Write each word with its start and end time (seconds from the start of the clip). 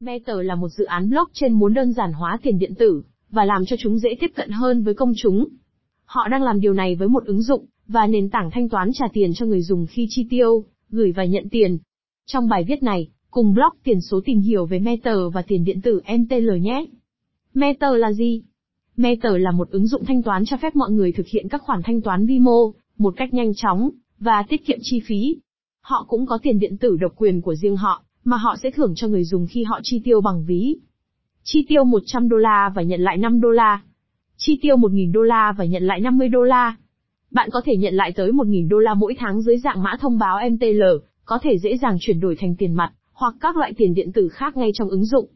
Matter 0.00 0.36
là 0.42 0.54
một 0.54 0.68
dự 0.68 0.84
án 0.84 1.10
blockchain 1.10 1.52
muốn 1.52 1.74
đơn 1.74 1.92
giản 1.92 2.12
hóa 2.12 2.38
tiền 2.42 2.58
điện 2.58 2.74
tử, 2.74 3.02
và 3.30 3.44
làm 3.44 3.64
cho 3.66 3.76
chúng 3.78 3.98
dễ 3.98 4.10
tiếp 4.20 4.30
cận 4.34 4.50
hơn 4.50 4.82
với 4.82 4.94
công 4.94 5.12
chúng. 5.16 5.48
Họ 6.04 6.28
đang 6.28 6.42
làm 6.42 6.60
điều 6.60 6.72
này 6.72 6.94
với 6.94 7.08
một 7.08 7.24
ứng 7.24 7.42
dụng, 7.42 7.66
và 7.88 8.06
nền 8.06 8.30
tảng 8.30 8.50
thanh 8.50 8.68
toán 8.68 8.90
trả 8.94 9.06
tiền 9.12 9.34
cho 9.34 9.46
người 9.46 9.62
dùng 9.62 9.86
khi 9.86 10.06
chi 10.10 10.26
tiêu, 10.30 10.64
gửi 10.90 11.12
và 11.12 11.24
nhận 11.24 11.48
tiền. 11.48 11.78
Trong 12.26 12.48
bài 12.48 12.64
viết 12.68 12.82
này, 12.82 13.08
cùng 13.30 13.54
blog 13.54 13.68
tiền 13.84 14.00
số 14.00 14.20
tìm 14.24 14.40
hiểu 14.40 14.66
về 14.66 14.78
Matter 14.78 15.18
và 15.32 15.42
tiền 15.42 15.64
điện 15.64 15.80
tử 15.80 16.00
MTL 16.18 16.50
nhé. 16.60 16.86
Matter 17.54 17.90
là 17.94 18.12
gì? 18.12 18.42
Matter 18.96 19.32
là 19.36 19.50
một 19.50 19.70
ứng 19.70 19.86
dụng 19.86 20.04
thanh 20.04 20.22
toán 20.22 20.44
cho 20.44 20.56
phép 20.56 20.76
mọi 20.76 20.90
người 20.90 21.12
thực 21.12 21.26
hiện 21.26 21.48
các 21.48 21.62
khoản 21.62 21.80
thanh 21.84 22.00
toán 22.00 22.26
vi 22.26 22.38
mô, 22.38 22.72
một 22.98 23.14
cách 23.16 23.34
nhanh 23.34 23.52
chóng, 23.54 23.90
và 24.18 24.44
tiết 24.48 24.66
kiệm 24.66 24.78
chi 24.82 25.00
phí. 25.06 25.36
Họ 25.80 26.04
cũng 26.08 26.26
có 26.26 26.38
tiền 26.42 26.58
điện 26.58 26.76
tử 26.76 26.96
độc 27.00 27.12
quyền 27.16 27.40
của 27.40 27.54
riêng 27.54 27.76
họ, 27.76 28.02
mà 28.26 28.36
họ 28.36 28.56
sẽ 28.62 28.70
thưởng 28.70 28.92
cho 28.96 29.08
người 29.08 29.24
dùng 29.24 29.46
khi 29.46 29.64
họ 29.64 29.80
chi 29.82 30.00
tiêu 30.04 30.20
bằng 30.20 30.44
ví. 30.44 30.76
Chi 31.44 31.64
tiêu 31.68 31.84
100 31.84 32.28
đô 32.28 32.36
la 32.36 32.72
và 32.74 32.82
nhận 32.82 33.00
lại 33.00 33.18
5 33.18 33.40
đô 33.40 33.50
la. 33.50 33.82
Chi 34.36 34.58
tiêu 34.62 34.76
1.000 34.76 35.12
đô 35.12 35.22
la 35.22 35.52
và 35.58 35.64
nhận 35.64 35.82
lại 35.82 36.00
50 36.00 36.28
đô 36.28 36.42
la. 36.42 36.76
Bạn 37.30 37.48
có 37.52 37.60
thể 37.64 37.76
nhận 37.76 37.94
lại 37.94 38.12
tới 38.16 38.32
1.000 38.32 38.68
đô 38.68 38.78
la 38.78 38.94
mỗi 38.94 39.14
tháng 39.18 39.42
dưới 39.42 39.58
dạng 39.58 39.82
mã 39.82 39.96
thông 40.00 40.18
báo 40.18 40.38
MTL, 40.50 40.82
có 41.24 41.38
thể 41.42 41.58
dễ 41.58 41.76
dàng 41.76 41.96
chuyển 42.00 42.20
đổi 42.20 42.36
thành 42.36 42.54
tiền 42.56 42.74
mặt, 42.74 42.92
hoặc 43.12 43.34
các 43.40 43.56
loại 43.56 43.72
tiền 43.76 43.94
điện 43.94 44.12
tử 44.12 44.28
khác 44.28 44.56
ngay 44.56 44.70
trong 44.74 44.88
ứng 44.88 45.04
dụng. 45.04 45.26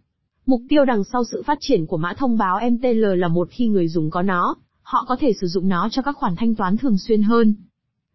Mục 0.46 0.60
tiêu 0.68 0.84
đằng 0.84 1.04
sau 1.04 1.24
sự 1.24 1.42
phát 1.46 1.58
triển 1.60 1.86
của 1.86 1.96
mã 1.96 2.14
thông 2.14 2.38
báo 2.38 2.60
MTL 2.70 3.04
là 3.16 3.28
một 3.28 3.48
khi 3.50 3.66
người 3.66 3.88
dùng 3.88 4.10
có 4.10 4.22
nó, 4.22 4.56
họ 4.82 5.04
có 5.08 5.16
thể 5.20 5.32
sử 5.40 5.46
dụng 5.46 5.68
nó 5.68 5.88
cho 5.90 6.02
các 6.02 6.16
khoản 6.16 6.36
thanh 6.36 6.54
toán 6.54 6.76
thường 6.76 6.98
xuyên 6.98 7.22
hơn. 7.22 7.54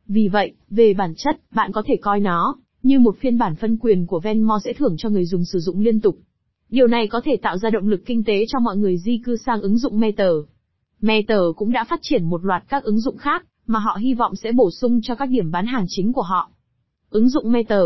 Vì 0.07 0.27
vậy, 0.27 0.53
về 0.69 0.93
bản 0.93 1.13
chất, 1.17 1.39
bạn 1.51 1.71
có 1.71 1.83
thể 1.85 1.95
coi 2.01 2.19
nó 2.19 2.55
như 2.85 2.99
một 2.99 3.17
phiên 3.19 3.37
bản 3.37 3.55
phân 3.55 3.77
quyền 3.77 4.05
của 4.05 4.19
Venmo 4.19 4.59
sẽ 4.59 4.73
thưởng 4.73 4.95
cho 4.97 5.09
người 5.09 5.25
dùng 5.25 5.45
sử 5.45 5.59
dụng 5.59 5.79
liên 5.79 5.99
tục. 5.99 6.17
Điều 6.69 6.87
này 6.87 7.07
có 7.07 7.21
thể 7.25 7.37
tạo 7.41 7.57
ra 7.57 7.69
động 7.69 7.87
lực 7.87 8.01
kinh 8.05 8.23
tế 8.23 8.45
cho 8.47 8.59
mọi 8.59 8.77
người 8.77 8.97
di 8.97 9.21
cư 9.25 9.37
sang 9.37 9.61
ứng 9.61 9.77
dụng 9.77 9.99
Meta. 9.99 10.29
Meta 11.01 11.37
cũng 11.55 11.71
đã 11.71 11.83
phát 11.83 11.99
triển 12.01 12.23
một 12.23 12.45
loạt 12.45 12.63
các 12.69 12.83
ứng 12.83 12.99
dụng 12.99 13.17
khác, 13.17 13.45
mà 13.67 13.79
họ 13.79 13.97
hy 14.01 14.13
vọng 14.13 14.35
sẽ 14.35 14.51
bổ 14.51 14.71
sung 14.71 14.99
cho 15.03 15.15
các 15.15 15.29
điểm 15.29 15.51
bán 15.51 15.65
hàng 15.65 15.85
chính 15.87 16.13
của 16.13 16.21
họ. 16.21 16.49
Ứng 17.09 17.29
dụng 17.29 17.51
Meta, 17.51 17.79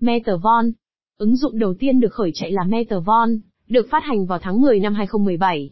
Meta 0.00 0.32
Von. 0.42 0.70
Ứng 1.18 1.36
dụng 1.36 1.58
đầu 1.58 1.74
tiên 1.74 2.00
được 2.00 2.12
khởi 2.12 2.30
chạy 2.34 2.52
là 2.52 2.64
Mattervon, 2.64 3.38
được 3.68 3.86
phát 3.90 4.04
hành 4.04 4.26
vào 4.26 4.38
tháng 4.42 4.60
10 4.60 4.80
năm 4.80 4.94
2017. 4.94 5.70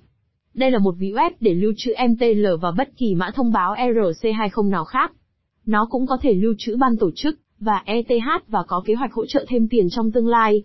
Đây 0.55 0.71
là 0.71 0.79
một 0.79 0.95
ví 0.99 1.13
web 1.13 1.31
để 1.41 1.55
lưu 1.55 1.73
trữ 1.77 1.93
MTL 2.09 2.47
và 2.61 2.71
bất 2.71 2.97
kỳ 2.97 3.15
mã 3.15 3.31
thông 3.35 3.53
báo 3.53 3.75
ERC20 3.75 4.71
nào 4.71 4.85
khác. 4.85 5.13
Nó 5.67 5.87
cũng 5.91 6.07
có 6.07 6.17
thể 6.23 6.35
lưu 6.35 6.55
trữ 6.59 6.77
ban 6.77 6.97
tổ 6.97 7.11
chức, 7.15 7.39
và 7.61 7.83
ETH 7.85 8.49
và 8.49 8.63
có 8.69 8.83
kế 8.87 8.95
hoạch 8.95 9.13
hỗ 9.13 9.27
trợ 9.27 9.45
thêm 9.49 9.69
tiền 9.69 9.87
trong 9.91 10.13
tương 10.13 10.27
lai. 10.27 10.63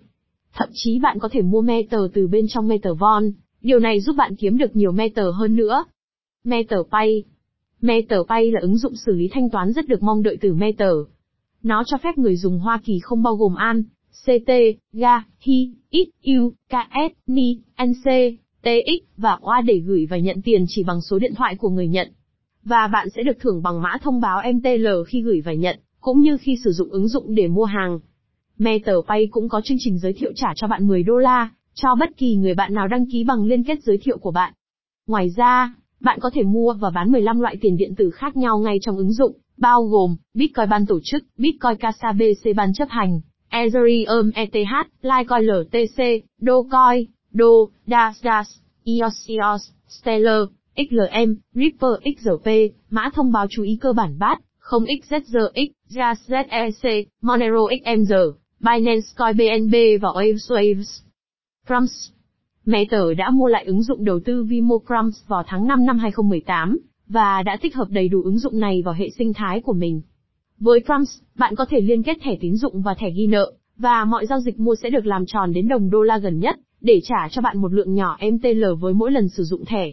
Thậm 0.53 0.69
chí 0.73 0.99
bạn 0.99 1.19
có 1.19 1.29
thể 1.31 1.41
mua 1.41 1.61
Meta 1.61 1.97
từ 2.13 2.27
bên 2.27 2.45
trong 2.47 2.67
MetaVon. 2.67 3.31
điều 3.61 3.79
này 3.79 4.01
giúp 4.01 4.15
bạn 4.15 4.35
kiếm 4.35 4.57
được 4.57 4.75
nhiều 4.75 4.91
Meta 4.91 5.23
hơn 5.33 5.55
nữa. 5.55 5.83
MatterPay 6.43 7.23
MatterPay 7.81 8.51
là 8.51 8.59
ứng 8.61 8.77
dụng 8.77 8.95
xử 8.95 9.11
lý 9.11 9.29
thanh 9.31 9.49
toán 9.49 9.73
rất 9.73 9.87
được 9.87 10.03
mong 10.03 10.23
đợi 10.23 10.37
từ 10.41 10.53
Meta. 10.53 10.89
Nó 11.63 11.83
cho 11.85 11.97
phép 11.97 12.17
người 12.17 12.35
dùng 12.35 12.59
Hoa 12.59 12.81
Kỳ 12.85 12.99
không 12.99 13.23
bao 13.23 13.35
gồm 13.35 13.55
AN, 13.55 13.83
CT, 14.25 14.51
GA, 14.93 15.23
HI, 15.39 15.73
IT, 15.89 16.09
U, 16.23 16.51
KS, 16.69 17.13
NI, 17.27 17.59
NC, 17.83 18.11
TX 18.61 19.17
và 19.17 19.37
OA 19.41 19.61
để 19.61 19.79
gửi 19.79 20.05
và 20.09 20.17
nhận 20.17 20.41
tiền 20.41 20.65
chỉ 20.67 20.83
bằng 20.83 21.01
số 21.01 21.19
điện 21.19 21.35
thoại 21.35 21.55
của 21.55 21.69
người 21.69 21.87
nhận. 21.87 22.11
Và 22.63 22.87
bạn 22.87 23.07
sẽ 23.09 23.23
được 23.23 23.39
thưởng 23.39 23.61
bằng 23.63 23.81
mã 23.81 23.97
thông 24.01 24.21
báo 24.21 24.41
MTL 24.53 24.87
khi 25.07 25.21
gửi 25.21 25.41
và 25.41 25.53
nhận, 25.53 25.79
cũng 26.05 26.19
như 26.19 26.37
khi 26.37 26.57
sử 26.63 26.71
dụng 26.71 26.89
ứng 26.89 27.07
dụng 27.07 27.35
để 27.35 27.47
mua 27.47 27.63
hàng. 27.63 27.99
MetaPay 28.57 29.27
cũng 29.31 29.49
có 29.49 29.61
chương 29.63 29.77
trình 29.79 29.97
giới 29.99 30.13
thiệu 30.13 30.31
trả 30.35 30.47
cho 30.55 30.67
bạn 30.67 30.87
10 30.87 31.03
đô 31.03 31.17
la, 31.17 31.49
cho 31.73 31.95
bất 31.99 32.17
kỳ 32.17 32.35
người 32.35 32.53
bạn 32.53 32.73
nào 32.73 32.87
đăng 32.87 33.05
ký 33.11 33.23
bằng 33.23 33.43
liên 33.45 33.63
kết 33.63 33.83
giới 33.83 33.97
thiệu 33.97 34.17
của 34.17 34.31
bạn. 34.31 34.53
Ngoài 35.07 35.29
ra, 35.35 35.75
bạn 35.99 36.19
có 36.21 36.29
thể 36.33 36.43
mua 36.43 36.73
và 36.73 36.89
bán 36.89 37.11
15 37.11 37.39
loại 37.39 37.57
tiền 37.61 37.77
điện 37.77 37.95
tử 37.95 38.11
khác 38.11 38.37
nhau 38.37 38.57
ngay 38.57 38.77
trong 38.81 38.97
ứng 38.97 39.13
dụng, 39.13 39.37
bao 39.57 39.83
gồm 39.83 40.15
Bitcoin 40.33 40.69
ban 40.69 40.85
tổ 40.85 40.99
chức, 41.03 41.23
Bitcoin 41.37 41.77
Casa 41.79 42.11
BC 42.11 42.55
ban 42.55 42.73
chấp 42.73 42.89
hành, 42.89 43.21
Ethereum 43.49 44.31
ETH, 44.35 44.53
Litecoin 45.01 45.45
LTC, 45.45 46.25
Dogecoin, 46.39 47.05
Do, 47.31 47.45
Dash 47.87 48.23
Dash, 48.23 48.49
EOS 48.85 49.29
EOS, 49.29 49.69
Stellar, 49.87 50.41
XLM, 50.75 51.35
Ripple 51.53 52.13
XRP, 52.17 52.49
mã 52.89 53.09
thông 53.13 53.31
báo 53.31 53.45
chú 53.49 53.63
ý 53.63 53.77
cơ 53.81 53.93
bản 53.93 54.19
BAT, 54.19 54.39
0XZRX. 54.69 55.74
Jazz 55.89 56.15
ZEC, 56.27 57.05
Monero 57.21 57.67
XMR, 57.69 58.13
Binance 58.59 59.07
Coin 59.17 59.37
BNB 59.37 59.75
và 60.01 60.09
Waves 60.09 60.49
Waves. 60.49 61.01
Crumbs. 61.67 62.11
Matter 62.65 63.17
đã 63.17 63.29
mua 63.29 63.47
lại 63.47 63.65
ứng 63.65 63.83
dụng 63.83 64.05
đầu 64.05 64.19
tư 64.25 64.43
Vimo 64.43 64.75
Crumbs 64.87 65.27
vào 65.27 65.43
tháng 65.47 65.67
5 65.67 65.85
năm 65.85 65.97
2018, 65.97 66.77
và 67.07 67.43
đã 67.43 67.57
tích 67.61 67.75
hợp 67.75 67.87
đầy 67.89 68.07
đủ 68.07 68.23
ứng 68.23 68.39
dụng 68.39 68.59
này 68.59 68.81
vào 68.81 68.93
hệ 68.93 69.09
sinh 69.17 69.33
thái 69.33 69.61
của 69.61 69.73
mình. 69.73 70.01
Với 70.59 70.79
Crumbs, 70.79 71.19
bạn 71.35 71.55
có 71.55 71.65
thể 71.69 71.81
liên 71.81 72.03
kết 72.03 72.17
thẻ 72.21 72.37
tín 72.41 72.55
dụng 72.55 72.81
và 72.81 72.93
thẻ 72.93 73.09
ghi 73.15 73.27
nợ, 73.27 73.53
và 73.77 74.05
mọi 74.05 74.25
giao 74.25 74.39
dịch 74.39 74.59
mua 74.59 74.75
sẽ 74.75 74.89
được 74.89 75.05
làm 75.05 75.25
tròn 75.25 75.53
đến 75.53 75.67
đồng 75.67 75.89
đô 75.89 76.01
la 76.01 76.17
gần 76.17 76.39
nhất, 76.39 76.55
để 76.81 76.99
trả 77.03 77.29
cho 77.31 77.41
bạn 77.41 77.57
một 77.57 77.73
lượng 77.73 77.93
nhỏ 77.93 78.17
MTL 78.31 78.65
với 78.79 78.93
mỗi 78.93 79.11
lần 79.11 79.29
sử 79.29 79.43
dụng 79.43 79.65
thẻ. 79.65 79.91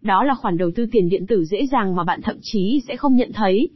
Đó 0.00 0.24
là 0.24 0.34
khoản 0.34 0.58
đầu 0.58 0.70
tư 0.74 0.86
tiền 0.92 1.08
điện 1.08 1.26
tử 1.26 1.44
dễ 1.44 1.66
dàng 1.72 1.96
mà 1.96 2.04
bạn 2.04 2.20
thậm 2.22 2.36
chí 2.42 2.82
sẽ 2.88 2.96
không 2.96 3.16
nhận 3.16 3.32
thấy. 3.32 3.68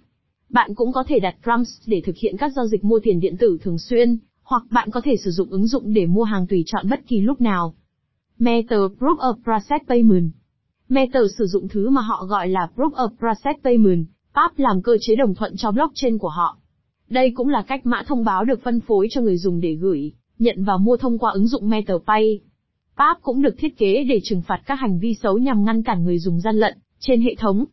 Bạn 0.53 0.75
cũng 0.75 0.93
có 0.93 1.05
thể 1.09 1.19
đặt 1.19 1.37
Crumbs 1.45 1.71
để 1.87 2.03
thực 2.05 2.17
hiện 2.17 2.37
các 2.39 2.53
giao 2.57 2.67
dịch 2.67 2.85
mua 2.85 3.01
tiền 3.03 3.21
điện 3.21 3.37
tử 3.37 3.59
thường 3.63 3.79
xuyên, 3.79 4.19
hoặc 4.43 4.63
bạn 4.71 4.91
có 4.91 5.01
thể 5.05 5.17
sử 5.25 5.31
dụng 5.31 5.51
ứng 5.51 5.67
dụng 5.67 5.93
để 5.93 6.07
mua 6.07 6.23
hàng 6.23 6.47
tùy 6.47 6.65
chọn 6.67 6.89
bất 6.91 7.01
kỳ 7.09 7.21
lúc 7.21 7.41
nào. 7.41 7.75
Meta 8.39 8.77
Proof 8.77 9.17
of 9.17 9.35
Process 9.35 9.89
Payment 9.89 10.31
Meta 10.89 11.21
sử 11.39 11.47
dụng 11.47 11.69
thứ 11.69 11.91
mà 11.91 12.01
họ 12.01 12.25
gọi 12.25 12.49
là 12.49 12.69
Proof 12.77 12.91
of 12.91 13.09
Process 13.09 13.65
Payment, 13.65 14.07
PAP 14.35 14.59
làm 14.59 14.83
cơ 14.83 14.97
chế 15.01 15.17
đồng 15.17 15.35
thuận 15.35 15.57
cho 15.57 15.71
blockchain 15.71 16.19
của 16.19 16.29
họ. 16.29 16.59
Đây 17.09 17.31
cũng 17.35 17.49
là 17.49 17.63
cách 17.63 17.87
mã 17.87 18.03
thông 18.07 18.25
báo 18.25 18.45
được 18.45 18.63
phân 18.63 18.81
phối 18.81 19.09
cho 19.11 19.21
người 19.21 19.37
dùng 19.37 19.61
để 19.61 19.75
gửi, 19.75 20.13
nhận 20.39 20.65
và 20.65 20.77
mua 20.77 20.97
thông 20.97 21.19
qua 21.19 21.33
ứng 21.33 21.47
dụng 21.47 21.69
MetaPay. 21.69 22.41
PAP 22.97 23.23
cũng 23.23 23.43
được 23.43 23.55
thiết 23.59 23.79
kế 23.79 24.05
để 24.05 24.21
trừng 24.25 24.43
phạt 24.43 24.63
các 24.67 24.75
hành 24.75 24.99
vi 24.99 25.15
xấu 25.15 25.39
nhằm 25.39 25.65
ngăn 25.65 25.83
cản 25.83 26.05
người 26.05 26.19
dùng 26.19 26.41
gian 26.41 26.57
lận 26.57 26.79
trên 26.99 27.21
hệ 27.21 27.35
thống. 27.39 27.65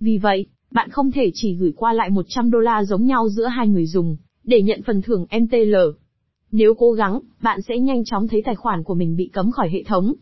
Vì 0.00 0.18
vậy, 0.18 0.46
bạn 0.70 0.90
không 0.90 1.10
thể 1.10 1.30
chỉ 1.34 1.54
gửi 1.54 1.72
qua 1.76 1.92
lại 1.92 2.10
100 2.10 2.50
đô 2.50 2.58
la 2.58 2.84
giống 2.84 3.04
nhau 3.04 3.28
giữa 3.28 3.46
hai 3.46 3.68
người 3.68 3.86
dùng, 3.86 4.16
để 4.44 4.62
nhận 4.62 4.82
phần 4.82 5.02
thưởng 5.02 5.26
MTL. 5.40 5.74
Nếu 6.52 6.74
cố 6.74 6.92
gắng, 6.92 7.20
bạn 7.42 7.62
sẽ 7.62 7.78
nhanh 7.78 8.04
chóng 8.04 8.28
thấy 8.28 8.42
tài 8.44 8.54
khoản 8.54 8.82
của 8.82 8.94
mình 8.94 9.16
bị 9.16 9.30
cấm 9.32 9.50
khỏi 9.50 9.70
hệ 9.70 9.82
thống. 9.82 10.14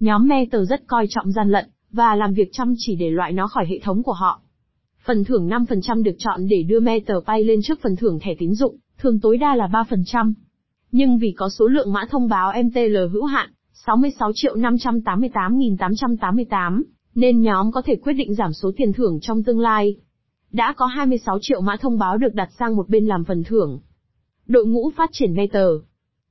Nhóm 0.00 0.28
Meta 0.28 0.58
rất 0.68 0.86
coi 0.86 1.06
trọng 1.10 1.32
gian 1.32 1.50
lận, 1.50 1.64
và 1.90 2.14
làm 2.14 2.34
việc 2.34 2.48
chăm 2.52 2.74
chỉ 2.78 2.96
để 2.96 3.10
loại 3.10 3.32
nó 3.32 3.46
khỏi 3.46 3.66
hệ 3.66 3.78
thống 3.78 4.02
của 4.02 4.12
họ. 4.12 4.40
Phần 5.04 5.24
thưởng 5.24 5.48
5% 5.48 6.02
được 6.02 6.14
chọn 6.18 6.48
để 6.48 6.62
đưa 6.62 6.80
Meta 6.80 7.14
Pay 7.26 7.44
lên 7.44 7.60
trước 7.62 7.78
phần 7.82 7.96
thưởng 7.96 8.18
thẻ 8.22 8.34
tín 8.38 8.54
dụng, 8.54 8.76
thường 8.98 9.20
tối 9.20 9.36
đa 9.36 9.56
là 9.56 9.66
3%. 9.66 10.32
Nhưng 10.92 11.18
vì 11.18 11.34
có 11.36 11.48
số 11.48 11.66
lượng 11.66 11.92
mã 11.92 12.04
thông 12.10 12.28
báo 12.28 12.52
MTL 12.62 12.96
hữu 13.12 13.24
hạn, 13.24 13.50
66 13.72 14.30
triệu 14.34 14.56
588.888, 14.56 16.82
nên 17.14 17.42
nhóm 17.42 17.72
có 17.72 17.82
thể 17.82 17.96
quyết 17.96 18.12
định 18.12 18.34
giảm 18.34 18.52
số 18.52 18.70
tiền 18.76 18.92
thưởng 18.92 19.18
trong 19.22 19.42
tương 19.42 19.60
lai. 19.60 19.96
Đã 20.52 20.74
có 20.76 20.86
26 20.86 21.38
triệu 21.40 21.60
mã 21.60 21.76
thông 21.76 21.98
báo 21.98 22.18
được 22.18 22.34
đặt 22.34 22.48
sang 22.58 22.76
một 22.76 22.88
bên 22.88 23.06
làm 23.06 23.24
phần 23.24 23.44
thưởng. 23.44 23.80
Đội 24.46 24.66
ngũ 24.66 24.90
phát 24.96 25.10
triển 25.12 25.34
Matter 25.36 25.68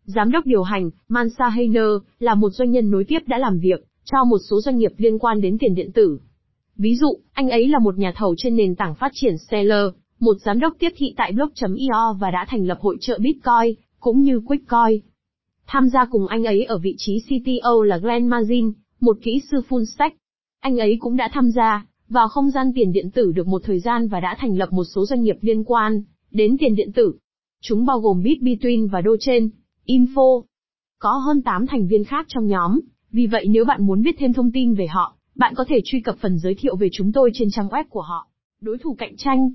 Giám 0.05 0.31
đốc 0.31 0.45
điều 0.45 0.63
hành, 0.63 0.89
Mansa 1.09 1.49
Heiner, 1.49 1.91
là 2.19 2.35
một 2.35 2.49
doanh 2.49 2.71
nhân 2.71 2.91
nối 2.91 3.03
tiếp 3.03 3.19
đã 3.27 3.37
làm 3.37 3.59
việc 3.59 3.87
cho 4.05 4.23
một 4.23 4.37
số 4.49 4.61
doanh 4.61 4.77
nghiệp 4.77 4.91
liên 4.97 5.19
quan 5.19 5.41
đến 5.41 5.57
tiền 5.57 5.75
điện 5.75 5.91
tử. 5.91 6.19
Ví 6.77 6.95
dụ, 6.95 7.17
anh 7.33 7.49
ấy 7.49 7.67
là 7.67 7.79
một 7.79 7.97
nhà 7.97 8.13
thầu 8.15 8.35
trên 8.37 8.55
nền 8.55 8.75
tảng 8.75 8.95
phát 8.95 9.11
triển 9.13 9.37
Stellar, 9.37 9.85
một 10.19 10.37
giám 10.45 10.59
đốc 10.59 10.73
tiếp 10.79 10.89
thị 10.95 11.13
tại 11.17 11.31
Block.io 11.31 12.13
và 12.13 12.31
đã 12.31 12.45
thành 12.49 12.65
lập 12.65 12.77
hội 12.81 12.97
trợ 13.01 13.19
Bitcoin, 13.21 13.75
cũng 13.99 14.21
như 14.21 14.41
Quickcoin. 14.47 15.01
Tham 15.67 15.89
gia 15.89 16.05
cùng 16.05 16.27
anh 16.27 16.43
ấy 16.43 16.63
ở 16.63 16.77
vị 16.77 16.95
trí 16.97 17.19
CTO 17.19 17.83
là 17.83 17.97
Glenn 17.97 18.29
Mazin, 18.29 18.71
một 18.99 19.17
kỹ 19.23 19.41
sư 19.51 19.57
full 19.69 19.85
stack. 19.85 20.15
Anh 20.63 20.77
ấy 20.77 20.97
cũng 20.99 21.15
đã 21.15 21.29
tham 21.33 21.51
gia 21.51 21.85
vào 22.09 22.27
không 22.27 22.49
gian 22.49 22.71
tiền 22.75 22.91
điện 22.91 23.11
tử 23.11 23.31
được 23.31 23.47
một 23.47 23.61
thời 23.65 23.79
gian 23.79 24.07
và 24.07 24.19
đã 24.19 24.35
thành 24.39 24.57
lập 24.57 24.73
một 24.73 24.83
số 24.83 25.05
doanh 25.05 25.21
nghiệp 25.21 25.35
liên 25.41 25.63
quan 25.63 26.03
đến 26.31 26.57
tiền 26.59 26.75
điện 26.75 26.91
tử. 26.91 27.13
Chúng 27.61 27.85
bao 27.85 27.99
gồm 27.99 28.23
BitBetween 28.23 28.89
và 28.89 29.01
Dochain, 29.05 29.49
Info. 29.85 30.43
Có 30.99 31.11
hơn 31.11 31.41
8 31.41 31.67
thành 31.67 31.87
viên 31.87 32.03
khác 32.03 32.25
trong 32.29 32.47
nhóm, 32.47 32.79
vì 33.11 33.27
vậy 33.27 33.45
nếu 33.49 33.65
bạn 33.65 33.85
muốn 33.85 34.03
biết 34.03 34.15
thêm 34.19 34.33
thông 34.33 34.51
tin 34.51 34.73
về 34.73 34.87
họ, 34.87 35.15
bạn 35.35 35.53
có 35.55 35.65
thể 35.67 35.79
truy 35.85 36.01
cập 36.01 36.17
phần 36.17 36.39
giới 36.39 36.55
thiệu 36.55 36.75
về 36.75 36.87
chúng 36.91 37.11
tôi 37.11 37.31
trên 37.33 37.49
trang 37.51 37.67
web 37.67 37.83
của 37.89 38.01
họ. 38.01 38.27
Đối 38.61 38.77
thủ 38.77 38.95
cạnh 38.99 39.17
tranh 39.17 39.51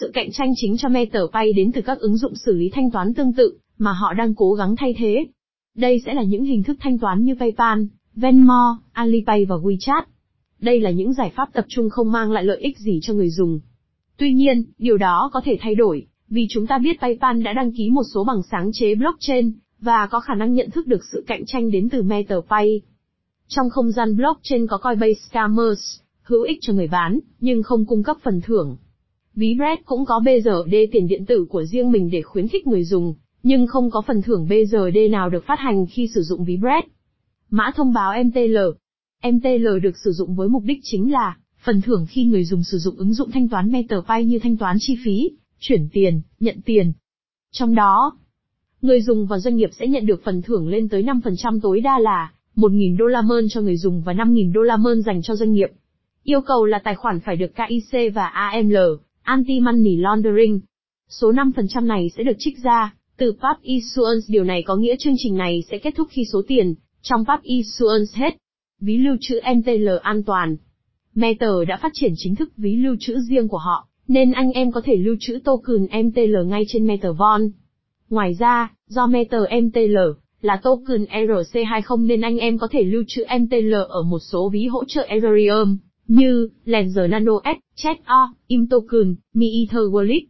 Sự 0.00 0.10
cạnh 0.14 0.32
tranh 0.32 0.52
chính 0.56 0.76
cho 0.76 0.88
MetaPay 0.88 1.52
đến 1.52 1.72
từ 1.72 1.80
các 1.80 1.98
ứng 1.98 2.16
dụng 2.16 2.34
xử 2.34 2.52
lý 2.52 2.70
thanh 2.72 2.90
toán 2.90 3.14
tương 3.14 3.32
tự, 3.32 3.58
mà 3.78 3.92
họ 3.92 4.12
đang 4.12 4.34
cố 4.34 4.52
gắng 4.52 4.76
thay 4.76 4.94
thế. 4.98 5.26
Đây 5.76 6.02
sẽ 6.06 6.14
là 6.14 6.22
những 6.22 6.44
hình 6.44 6.62
thức 6.62 6.76
thanh 6.80 6.98
toán 6.98 7.24
như 7.24 7.34
PayPal, 7.34 7.82
Venmo, 8.14 8.78
Alipay 8.92 9.44
và 9.44 9.56
WeChat. 9.56 10.02
Đây 10.62 10.80
là 10.80 10.90
những 10.90 11.12
giải 11.12 11.32
pháp 11.36 11.52
tập 11.52 11.64
trung 11.68 11.90
không 11.90 12.12
mang 12.12 12.32
lại 12.32 12.44
lợi 12.44 12.60
ích 12.60 12.78
gì 12.78 13.00
cho 13.02 13.14
người 13.14 13.30
dùng. 13.30 13.60
Tuy 14.16 14.32
nhiên, 14.32 14.64
điều 14.78 14.96
đó 14.96 15.30
có 15.32 15.40
thể 15.44 15.58
thay 15.60 15.74
đổi, 15.74 16.06
vì 16.28 16.46
chúng 16.50 16.66
ta 16.66 16.78
biết 16.78 17.00
PayPal 17.00 17.42
đã 17.42 17.52
đăng 17.52 17.72
ký 17.72 17.90
một 17.90 18.02
số 18.14 18.24
bằng 18.24 18.42
sáng 18.50 18.70
chế 18.72 18.94
blockchain, 18.94 19.52
và 19.80 20.08
có 20.10 20.20
khả 20.20 20.34
năng 20.34 20.54
nhận 20.54 20.70
thức 20.70 20.86
được 20.86 21.04
sự 21.12 21.24
cạnh 21.26 21.46
tranh 21.46 21.70
đến 21.70 21.88
từ 21.88 22.02
MetaPay. 22.02 22.80
Trong 23.48 23.70
không 23.70 23.90
gian 23.90 24.16
blockchain 24.16 24.66
có 24.66 24.78
Coinbase 24.78 25.20
Commerce 25.32 25.82
hữu 26.22 26.42
ích 26.42 26.58
cho 26.60 26.72
người 26.72 26.88
bán, 26.88 27.18
nhưng 27.40 27.62
không 27.62 27.86
cung 27.86 28.02
cấp 28.02 28.16
phần 28.22 28.40
thưởng. 28.40 28.76
Ví 29.34 29.54
Bread 29.54 29.78
cũng 29.84 30.04
có 30.04 30.20
BRD 30.20 30.74
tiền 30.92 31.06
điện 31.06 31.26
tử 31.26 31.46
của 31.48 31.64
riêng 31.64 31.92
mình 31.92 32.10
để 32.10 32.22
khuyến 32.22 32.48
khích 32.48 32.66
người 32.66 32.84
dùng, 32.84 33.14
nhưng 33.42 33.66
không 33.66 33.90
có 33.90 34.02
phần 34.06 34.22
thưởng 34.22 34.48
BRD 34.48 34.98
nào 35.10 35.30
được 35.30 35.44
phát 35.46 35.58
hành 35.58 35.86
khi 35.86 36.08
sử 36.14 36.22
dụng 36.22 36.44
ví 36.44 36.56
Bread. 36.56 36.84
Mã 37.50 37.70
thông 37.76 37.92
báo 37.92 38.24
MTL 38.24 38.56
MTL 39.22 39.78
được 39.82 39.98
sử 40.04 40.12
dụng 40.12 40.34
với 40.34 40.48
mục 40.48 40.62
đích 40.64 40.78
chính 40.82 41.12
là 41.12 41.36
phần 41.64 41.80
thưởng 41.80 42.06
khi 42.08 42.24
người 42.24 42.44
dùng 42.44 42.62
sử 42.62 42.78
dụng 42.78 42.96
ứng 42.96 43.14
dụng 43.14 43.30
thanh 43.30 43.48
toán 43.48 43.72
MetaPay 43.72 44.24
như 44.24 44.38
thanh 44.38 44.56
toán 44.56 44.76
chi 44.80 44.96
phí, 45.04 45.30
chuyển 45.60 45.88
tiền, 45.92 46.20
nhận 46.40 46.60
tiền. 46.64 46.92
Trong 47.52 47.74
đó, 47.74 48.16
người 48.82 49.02
dùng 49.02 49.26
và 49.26 49.38
doanh 49.38 49.56
nghiệp 49.56 49.70
sẽ 49.72 49.86
nhận 49.86 50.06
được 50.06 50.24
phần 50.24 50.42
thưởng 50.42 50.68
lên 50.68 50.88
tới 50.88 51.02
5% 51.02 51.60
tối 51.60 51.80
đa 51.80 51.98
là 51.98 52.32
1.000 52.56 52.96
đô 52.96 53.06
la 53.06 53.22
mơn 53.22 53.46
cho 53.48 53.60
người 53.60 53.76
dùng 53.76 54.02
và 54.02 54.12
5.000 54.12 54.52
đô 54.52 54.62
la 54.62 54.76
mơn 54.76 55.02
dành 55.02 55.22
cho 55.22 55.36
doanh 55.36 55.52
nghiệp. 55.52 55.70
Yêu 56.22 56.40
cầu 56.40 56.64
là 56.64 56.78
tài 56.84 56.94
khoản 56.94 57.20
phải 57.20 57.36
được 57.36 57.52
KIC 57.54 58.14
và 58.14 58.26
AML, 58.26 58.76
Anti-Money 59.24 60.00
Laundering. 60.00 60.60
Số 61.08 61.32
5% 61.32 61.86
này 61.86 62.10
sẽ 62.16 62.22
được 62.22 62.36
trích 62.38 62.58
ra 62.62 62.94
từ 63.16 63.32
PAP 63.40 63.62
Issuance. 63.62 64.24
Điều 64.28 64.44
này 64.44 64.62
có 64.62 64.76
nghĩa 64.76 64.96
chương 64.98 65.14
trình 65.18 65.36
này 65.36 65.64
sẽ 65.70 65.78
kết 65.78 65.94
thúc 65.96 66.08
khi 66.10 66.24
số 66.32 66.42
tiền 66.48 66.74
trong 67.02 67.24
PAP 67.24 67.42
Issuance 67.42 68.12
hết. 68.14 68.36
Ví 68.84 68.98
lưu 68.98 69.16
trữ 69.20 69.40
MTL 69.56 69.88
an 70.02 70.22
toàn. 70.22 70.56
Meta 71.14 71.46
đã 71.68 71.76
phát 71.76 71.92
triển 71.94 72.12
chính 72.16 72.34
thức 72.34 72.52
ví 72.56 72.76
lưu 72.76 72.96
trữ 73.00 73.18
riêng 73.30 73.48
của 73.48 73.58
họ, 73.58 73.88
nên 74.08 74.32
anh 74.32 74.52
em 74.52 74.72
có 74.72 74.80
thể 74.84 74.96
lưu 74.96 75.16
trữ 75.20 75.38
token 75.44 76.06
MTL 76.06 76.36
ngay 76.46 76.64
trên 76.68 76.86
MetaVon. 76.86 77.50
Ngoài 78.10 78.34
ra, 78.38 78.74
do 78.86 79.06
Meta 79.06 79.38
MTL 79.62 79.96
là 80.40 80.60
token 80.62 81.04
ERC20 81.04 82.06
nên 82.06 82.20
anh 82.20 82.38
em 82.38 82.58
có 82.58 82.68
thể 82.70 82.82
lưu 82.82 83.04
trữ 83.06 83.24
MTL 83.40 83.74
ở 83.88 84.02
một 84.02 84.18
số 84.18 84.48
ví 84.48 84.66
hỗ 84.66 84.84
trợ 84.84 85.02
Ethereum, 85.02 85.78
như 86.08 86.48
Ledger 86.64 87.10
Nano 87.10 87.40
S, 87.44 87.76
Chat.o, 87.82 88.34
Imtoken, 88.46 89.14
Mi 89.34 89.46
Ether 89.60 89.82
Wallet, 89.82 90.26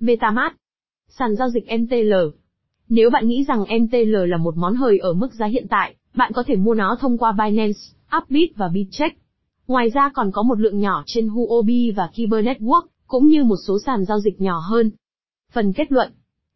Metamask. 0.00 0.54
Sàn 1.08 1.36
giao 1.36 1.48
dịch 1.48 1.64
MTL 1.80 2.12
Nếu 2.88 3.10
bạn 3.10 3.28
nghĩ 3.28 3.44
rằng 3.48 3.64
MTL 3.82 4.16
là 4.26 4.36
một 4.36 4.56
món 4.56 4.74
hời 4.74 4.98
ở 4.98 5.12
mức 5.12 5.34
giá 5.34 5.46
hiện 5.46 5.66
tại, 5.70 5.94
bạn 6.14 6.32
có 6.34 6.42
thể 6.46 6.56
mua 6.56 6.74
nó 6.74 6.96
thông 7.00 7.18
qua 7.18 7.32
Binance, 7.32 7.80
Upbit 8.16 8.56
và 8.56 8.68
Bitcheck. 8.68 9.18
Ngoài 9.66 9.90
ra 9.90 10.10
còn 10.14 10.30
có 10.32 10.42
một 10.42 10.60
lượng 10.60 10.80
nhỏ 10.80 11.02
trên 11.06 11.28
Huobi 11.28 11.90
và 11.90 12.10
Kyber 12.14 12.46
Network, 12.46 12.82
cũng 13.06 13.26
như 13.26 13.44
một 13.44 13.56
số 13.66 13.78
sàn 13.86 14.04
giao 14.04 14.20
dịch 14.20 14.40
nhỏ 14.40 14.58
hơn. 14.58 14.90
Phần 15.52 15.72
kết 15.72 15.92
luận 15.92 16.12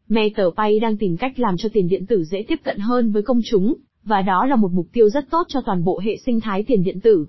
MetaPay 0.08 0.80
đang 0.80 0.96
tìm 0.96 1.16
cách 1.16 1.38
làm 1.38 1.56
cho 1.56 1.68
tiền 1.72 1.88
điện 1.88 2.06
tử 2.06 2.24
dễ 2.24 2.44
tiếp 2.48 2.60
cận 2.64 2.78
hơn 2.78 3.12
với 3.12 3.22
công 3.22 3.40
chúng, 3.50 3.74
và 4.04 4.22
đó 4.22 4.46
là 4.46 4.56
một 4.56 4.72
mục 4.72 4.86
tiêu 4.92 5.08
rất 5.08 5.30
tốt 5.30 5.46
cho 5.48 5.60
toàn 5.66 5.84
bộ 5.84 6.00
hệ 6.04 6.16
sinh 6.26 6.40
thái 6.40 6.64
tiền 6.66 6.84
điện 6.84 7.00
tử. 7.00 7.26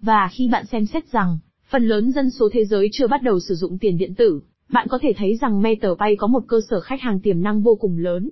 Và 0.00 0.28
khi 0.32 0.48
bạn 0.52 0.66
xem 0.66 0.86
xét 0.86 1.12
rằng, 1.12 1.38
phần 1.70 1.88
lớn 1.88 2.12
dân 2.12 2.30
số 2.30 2.48
thế 2.52 2.64
giới 2.64 2.88
chưa 2.92 3.06
bắt 3.06 3.22
đầu 3.22 3.40
sử 3.40 3.54
dụng 3.54 3.78
tiền 3.78 3.98
điện 3.98 4.14
tử, 4.14 4.40
bạn 4.68 4.86
có 4.90 4.98
thể 5.02 5.12
thấy 5.16 5.36
rằng 5.40 5.62
MetaPay 5.62 6.16
có 6.16 6.26
một 6.26 6.44
cơ 6.48 6.60
sở 6.70 6.80
khách 6.80 7.00
hàng 7.00 7.20
tiềm 7.20 7.42
năng 7.42 7.62
vô 7.62 7.74
cùng 7.80 7.98
lớn. 7.98 8.30